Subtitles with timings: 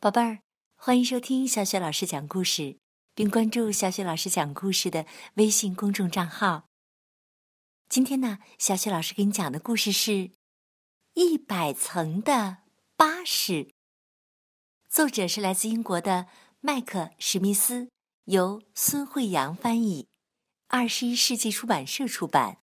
[0.00, 0.38] 宝贝儿，
[0.76, 2.78] 欢迎收听小雪老师讲故事，
[3.16, 6.68] 并关注小雪老师讲故事的微信公众账号。
[7.88, 10.10] 今天呢，小雪老师给你讲的故事是
[11.14, 12.58] 《一百层的
[12.96, 13.52] 巴士》，
[14.88, 16.28] 作者是来自英国的
[16.60, 17.90] 麦克·史密斯，
[18.26, 20.06] 由孙慧阳翻译，
[20.68, 22.58] 二十一世纪出版社出版。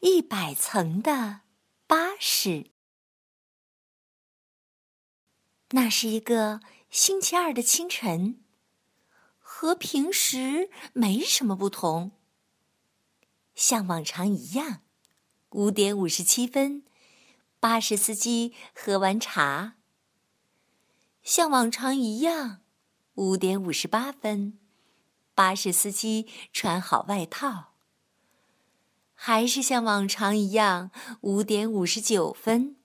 [0.00, 1.42] 一百层的
[1.86, 2.70] 巴士。
[5.72, 8.40] 那是一个星期二的清晨，
[9.38, 12.12] 和平时没什么不同。
[13.54, 14.80] 像往常一样，
[15.50, 16.84] 五点五十七分，
[17.60, 19.74] 巴士司机喝完茶。
[21.22, 22.60] 像往常一样，
[23.16, 24.58] 五点五十八分，
[25.34, 27.74] 巴士司机穿好外套。
[29.14, 32.76] 还是像往常一样，五点五十九分，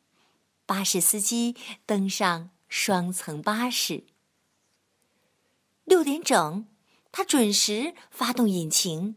[0.66, 2.50] 巴士司机登上。
[2.76, 4.04] 双层巴士。
[5.86, 6.66] 六点整，
[7.11, 9.16] 他准时发动引擎，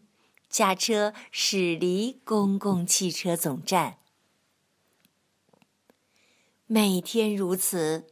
[0.50, 3.97] 驾车驶离公共汽车总站。
[6.66, 8.06] 每天如此，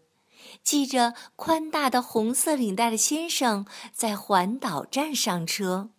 [0.63, 5.91] 系着宽大的红色领带的先生在环岛站上车。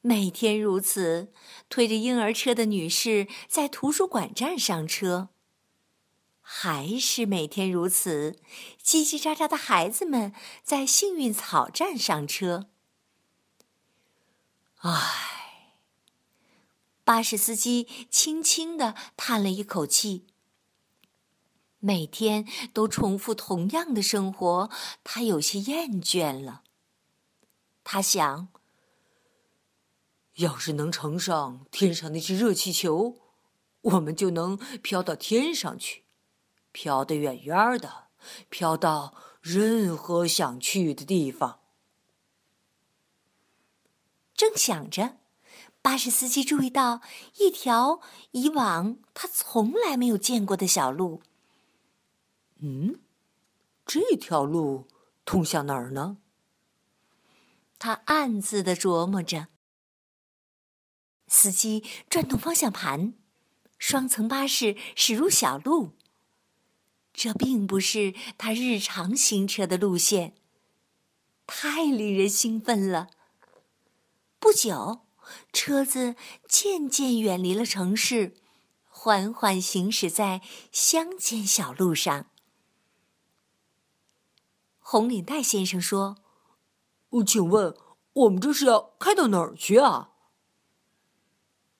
[0.00, 1.32] 每天如此，
[1.68, 5.28] 推着婴儿车的女士在图书馆站上车。
[6.50, 8.40] 还是每天如此，
[8.82, 10.32] 叽叽喳喳的孩子们
[10.64, 12.70] 在幸运草站上车。
[14.76, 15.74] 唉，
[17.04, 20.26] 巴士司机轻轻的叹了一口气。
[21.80, 24.70] 每天都重复同样的生活，
[25.04, 26.62] 他有些厌倦了。
[27.84, 28.48] 他想，
[30.36, 33.18] 要是能乘上天上那只热气球，
[33.82, 36.04] 我们就能飘到天上去。
[36.80, 38.04] 飘得远远的，
[38.48, 41.58] 飘到任何想去的地方。
[44.32, 45.16] 正想着，
[45.82, 47.00] 巴士司机注意到
[47.38, 51.20] 一条以往他从来没有见过的小路。
[52.60, 53.00] 嗯，
[53.84, 54.86] 这条路
[55.24, 56.18] 通向哪儿呢？
[57.80, 59.48] 他暗自的琢磨着。
[61.26, 63.14] 司机转动方向盘，
[63.78, 65.97] 双层巴士驶入小路。
[67.18, 70.36] 这并不是他日常行车的路线，
[71.48, 73.10] 太令人兴奋了。
[74.38, 75.00] 不久，
[75.52, 76.14] 车子
[76.46, 78.36] 渐渐远离了城市，
[78.88, 82.26] 缓缓行驶在乡间小路上。
[84.78, 86.18] 红领带先生说
[87.26, 87.76] ：“请问，
[88.12, 90.12] 我们这是要开到哪儿去啊？”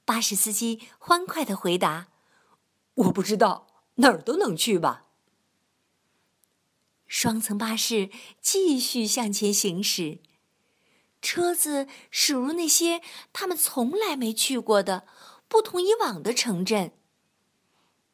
[0.04, 2.08] 巴士司机欢快的回答
[2.94, 5.04] ：“我不知道，哪儿都能去吧。”
[7.08, 8.10] 双层巴士
[8.40, 10.20] 继续向前行驶，
[11.22, 13.00] 车子驶入那些
[13.32, 15.08] 他们从来没去过的、
[15.48, 16.92] 不同以往的城镇。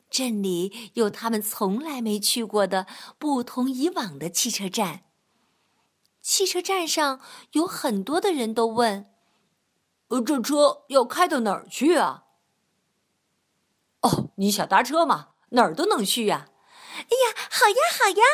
[0.09, 2.87] 镇里有他们从来没去过的、
[3.19, 5.03] 不同以往的汽车站。
[6.23, 9.11] 汽车站上有很多的人都问
[10.09, 12.27] ：“呃，这车要开到哪儿去啊
[14.03, 15.31] ？”“哦，你想搭车吗？
[15.51, 16.49] 哪儿都能去呀。
[16.95, 18.25] ”“哎呀，好呀，好呀。”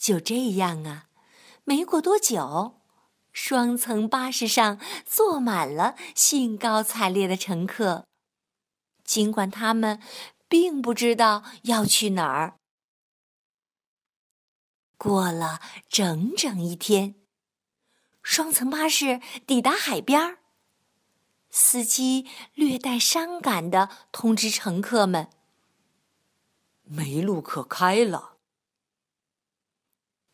[0.00, 1.08] 就这样啊，
[1.64, 2.80] 没过多久，
[3.34, 8.06] 双层巴士上坐满了兴高采烈的乘客。
[9.04, 10.00] 尽管他们
[10.48, 12.54] 并不知道要去哪儿。
[14.96, 17.16] 过了整整一天，
[18.22, 20.38] 双层巴士抵达海边儿。
[21.50, 25.28] 司机略带伤感的通知乘客们
[26.84, 28.38] ：“没路可开了。”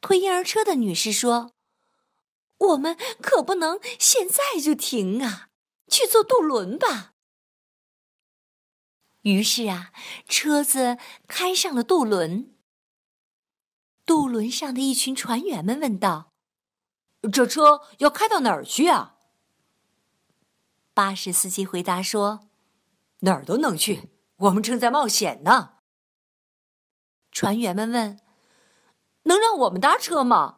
[0.01, 1.53] 推婴儿车的女士说
[2.59, 5.49] ：“我们可不能现在就停啊，
[5.89, 7.15] 去坐渡轮吧。”
[9.23, 9.93] 于是啊，
[10.29, 12.55] 车子开上了渡轮。
[14.05, 16.33] 渡轮上的一群船员们问道
[17.33, 19.17] ：“这车要开到哪儿去啊？”
[20.95, 22.49] 巴士司机回答说
[23.21, 25.79] ：“哪儿都能去，我们正在冒险呢。”
[27.33, 28.21] 船员们问。
[29.27, 30.57] 能让我们搭车吗？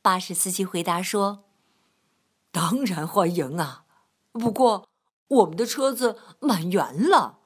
[0.00, 1.44] 巴士司机回答说
[2.50, 3.84] ：“当然欢迎啊，
[4.32, 4.88] 不过
[5.28, 7.40] 我们的车子满员了。”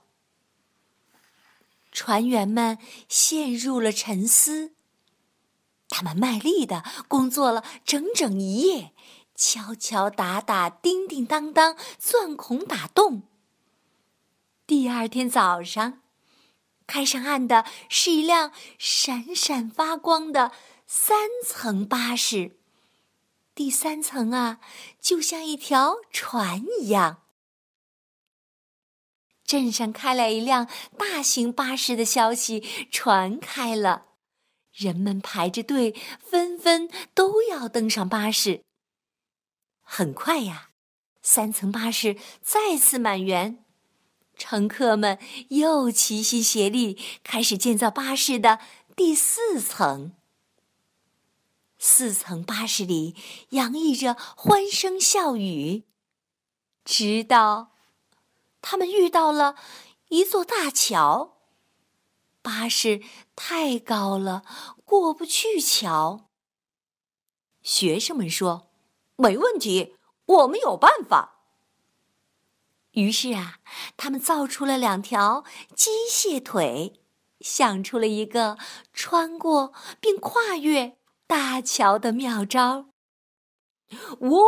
[1.90, 2.78] 船员们
[3.08, 4.74] 陷入了沉思。
[5.88, 8.92] 他们卖力的工作了整整一夜，
[9.34, 13.22] 敲敲打打，叮叮当当，钻孔打洞。
[14.66, 16.02] 第二天早上，
[16.88, 20.50] 开上岸的是一辆闪闪发光的
[20.86, 22.58] 三层巴士。
[23.54, 24.58] 第三层啊，
[25.00, 27.22] 就像一条船一样。
[29.44, 34.06] 镇上开来一辆大型巴士的消息传开了，
[34.72, 38.62] 人们排着队，纷纷都要登上巴士。
[39.82, 40.70] 很快呀，
[41.20, 43.64] 三层巴士再次满员，
[44.38, 45.18] 乘客们
[45.48, 48.60] 又齐心协力，开始建造巴士的
[48.96, 50.12] 第四层。
[51.78, 53.14] 四层巴士里
[53.50, 55.84] 洋溢着欢声笑语，
[56.84, 57.72] 直到
[58.62, 59.56] 他们遇到了
[60.08, 61.36] 一座大桥。
[62.40, 63.02] 巴士
[63.36, 64.42] 太高了，
[64.84, 66.30] 过不去桥。
[67.62, 68.70] 学生们说
[69.16, 71.37] ：“没问题，我们有办法。”
[72.98, 73.60] 于是啊，
[73.96, 76.94] 他们造出了两条机械腿，
[77.40, 78.58] 想出了一个
[78.92, 80.96] 穿过并跨越。
[81.28, 82.86] 大桥的妙招！
[84.20, 84.40] 哇，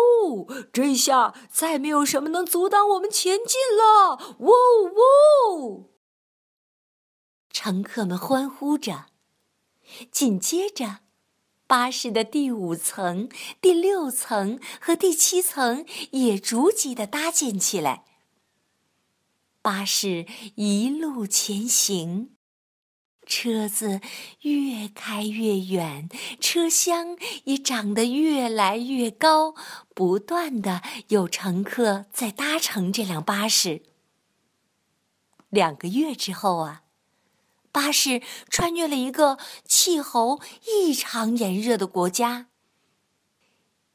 [0.73, 4.17] 这下再没有什么能阻挡我们前进了！
[4.38, 4.53] 哇
[4.96, 5.85] 哇！
[7.53, 9.08] 乘客们欢呼着。
[10.11, 11.00] 紧接着，
[11.67, 13.29] 巴士的第五层、
[13.61, 18.06] 第六层和第七层也逐级的搭建起来。
[19.62, 22.37] 巴士一路前行。
[23.27, 24.01] 车子
[24.41, 26.09] 越开越远，
[26.41, 29.55] 车厢也长得越来越高，
[29.95, 33.83] 不断的有乘客在搭乘这辆巴士。
[35.49, 36.83] 两个月之后啊，
[37.71, 42.49] 巴士穿越了一个气候异常炎热的国家，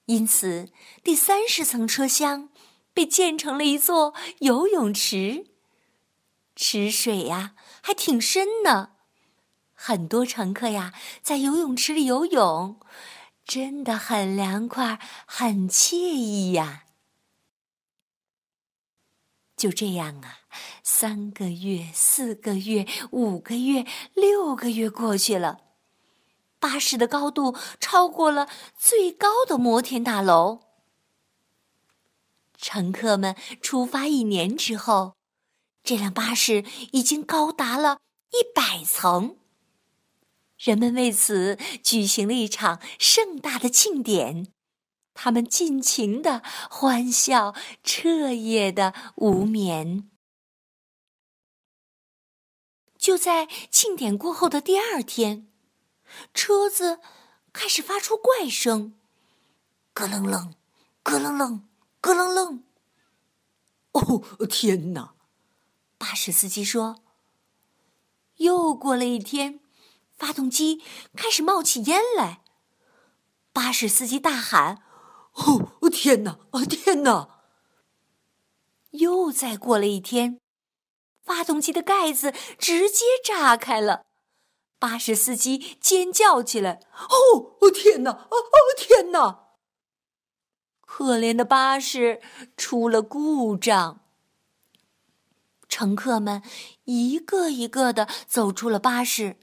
[0.05, 0.69] 因此
[1.03, 2.49] 第三十层车厢
[2.93, 5.47] 被建成了一座游泳池，
[6.55, 8.91] 池水呀还挺深呢。
[9.73, 12.79] 很多乘客呀，在游泳池里游泳，
[13.43, 16.85] 真的很凉快，很惬意呀。
[19.57, 20.39] 就这样啊，
[20.83, 25.61] 三个月、四个月、五个月、六个月过去了，
[26.59, 28.47] 巴士的高度超过了
[28.77, 30.61] 最高的摩天大楼。
[32.57, 35.14] 乘客们出发一年之后，
[35.85, 37.99] 这辆巴士已经高达了
[38.31, 39.37] 一百层。
[40.57, 44.47] 人们为此举行了一场盛大的庆典，
[45.13, 47.53] 他们尽情的欢笑，
[47.83, 50.09] 彻夜的无眠。
[52.97, 55.47] 就在庆典过后的第二天，
[56.33, 56.99] 车子
[57.53, 58.95] 开始发出怪声，
[59.93, 60.55] 咯楞楞，
[61.03, 61.67] 咯楞楞，
[62.01, 62.63] 咯楞楞。
[63.91, 65.14] 哦，天哪！
[66.07, 66.97] 巴士司机说
[68.37, 69.59] ：“又过了一天。”
[70.15, 70.83] 发动机
[71.17, 72.43] 开始冒起烟来，
[73.51, 74.83] 巴士司机大喊
[75.33, 76.37] ：“哦，天哪！
[76.51, 77.41] 啊，天哪！”
[78.93, 80.39] 又再过了一天，
[81.23, 84.05] 发动机的盖子直接炸开了，
[84.77, 88.11] 巴士司机尖叫起来：“哦，天哪！
[88.11, 88.37] 哦，
[88.77, 89.47] 天哪！”
[90.85, 92.21] 可怜的巴士
[92.55, 94.04] 出了故障，
[95.75, 96.41] 乘客们
[96.85, 99.37] 一个一个的走出了巴士。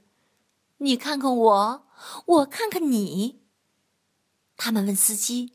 [0.77, 1.87] 你看看我，
[2.25, 3.43] 我看看你。
[4.57, 5.53] 他们问司机：“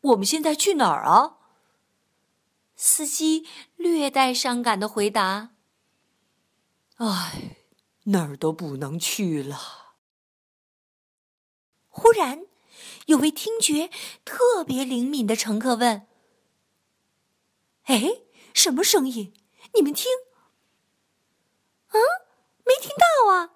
[0.00, 1.36] 我们现在去哪儿啊？”
[2.74, 5.50] 司机略带伤感的回答
[6.96, 7.58] ：“唉，
[8.04, 9.58] 哪儿都不能去了。”
[11.92, 12.46] 忽然，
[13.04, 13.90] 有位听觉
[14.24, 16.06] 特别灵敏的乘客问
[17.84, 18.22] ：“哎，
[18.54, 19.34] 什么声音？
[19.74, 20.06] 你们听？
[21.88, 21.96] 啊，
[22.64, 23.50] 没听到啊？”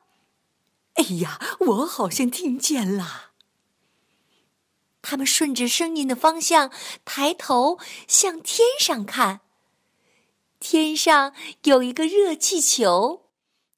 [0.94, 3.32] 哎呀，我好像听见了。
[5.02, 6.72] 他们顺着声音的方向
[7.04, 9.40] 抬头向天上看，
[10.58, 11.34] 天上
[11.64, 13.28] 有一个热气球，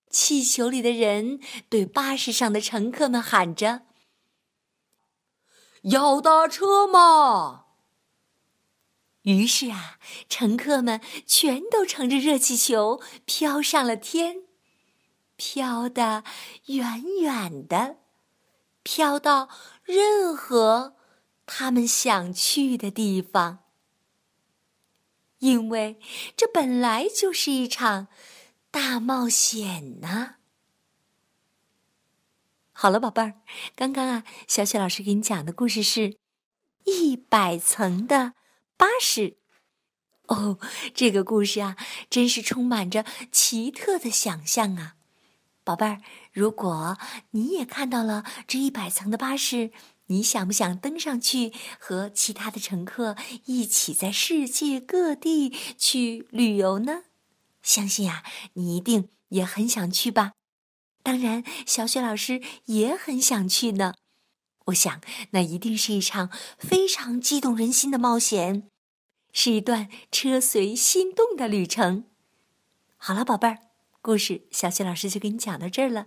[0.09, 3.83] 气球里的人对巴士上的乘客们喊着
[5.83, 7.65] ：“要搭车吗？”
[9.27, 14.43] 于是啊，乘客们全都乘着热气球飘上了天。
[15.37, 16.23] 飘得
[16.67, 17.99] 远远的，
[18.85, 19.49] 飘到
[19.85, 20.97] 任何
[21.45, 23.65] 他们想去的地方。
[25.41, 26.01] 因为
[26.37, 28.07] 这本来就是一场
[28.71, 30.37] 大冒险呢。
[32.73, 33.35] 好了，宝贝儿，
[33.75, 36.11] 刚刚啊，小雪老师给你讲的故事是
[36.85, 38.33] 《一百层的
[38.77, 39.21] 巴士》，
[40.27, 40.59] 哦，
[40.95, 41.77] 这个故事啊，
[42.11, 44.97] 真是充满着奇特的想象啊！
[45.65, 46.01] 宝贝儿，
[46.33, 46.97] 如果
[47.31, 49.73] 你也看到了这一百层的巴士，
[50.07, 53.17] 你想不想登上去，和其他的乘客
[53.47, 57.05] 一起在世界各地去旅游呢？
[57.63, 60.33] 相信啊，你一定也很想去吧。
[61.03, 63.95] 当然，小雪老师也很想去呢。
[64.67, 68.69] 我想，那一定是一场非常激动人心的冒险。
[69.33, 72.07] 是一段车随心动的旅程。
[72.97, 73.59] 好了，宝贝儿，
[74.01, 76.07] 故事小雪老师就给你讲到这儿了。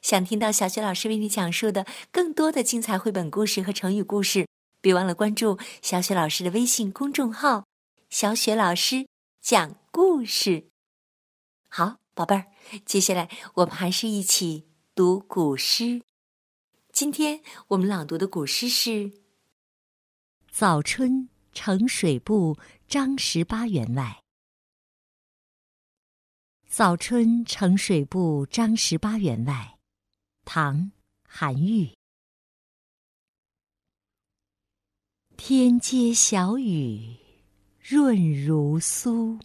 [0.00, 4.48] 想听到小雪老师为你讲述的更多的精彩绘本故事和成语故事，
[4.80, 7.66] 别忘了关注小雪老师的微信公众号
[8.08, 9.06] “小雪老师
[9.40, 10.64] 讲故事”。
[11.68, 12.46] 好，宝贝儿，
[12.84, 14.64] 接下来我们还是一起
[14.94, 16.00] 读古诗。
[16.92, 18.90] 今天我们朗读的古诗是
[20.50, 21.10] 《早春》。
[21.52, 22.56] 呈水部
[22.86, 24.22] 张十八员外。
[26.68, 29.76] 早春呈水部张十八员外，
[30.44, 30.76] 唐·
[31.26, 31.92] 韩愈。
[35.36, 37.16] 天街小雨
[37.80, 39.40] 润如酥，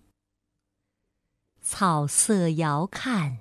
[1.63, 3.39] 草色遥看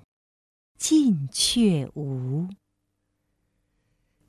[0.78, 2.48] 近却无。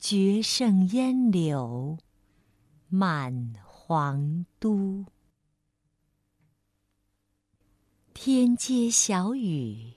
[0.00, 1.98] 绝胜烟柳
[2.88, 3.52] 满。
[3.90, 5.04] 皇都，
[8.14, 9.94] 天街小雨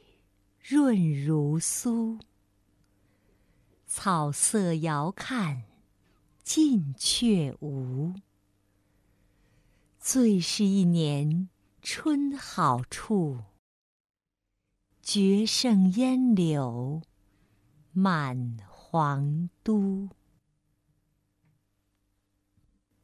[0.60, 2.20] 润如酥，
[3.86, 5.66] 草色遥看
[6.42, 8.16] 近却无。
[10.00, 11.50] 最是一年
[11.84, 13.44] 春好处，
[15.04, 17.04] 绝胜烟柳
[17.92, 18.58] 满
[18.96, 20.08] 皇都。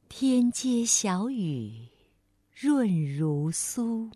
[0.07, 1.89] 天街小雨
[2.53, 4.13] 润如酥，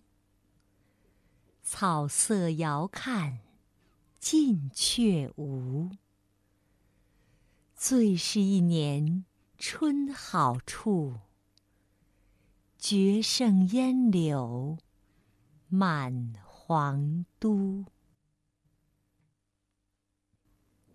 [1.64, 3.40] 草色遥看
[4.20, 5.90] 近却无。
[7.76, 9.26] 最是一年
[9.58, 11.22] 春好处，
[12.78, 14.78] 绝胜烟柳
[15.68, 17.86] 满皇都。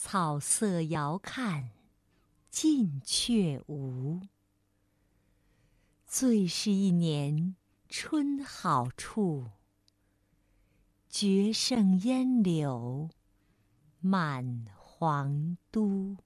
[0.00, 1.70] 草色遥看
[2.50, 4.20] 近却无。
[6.06, 7.56] 最是一年
[7.88, 9.50] 春好处，
[11.08, 13.10] 绝胜烟柳
[13.98, 16.16] 满皇都。